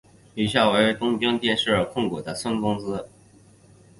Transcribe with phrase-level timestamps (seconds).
[0.33, 3.07] 以下为东京电视控股的孙公司。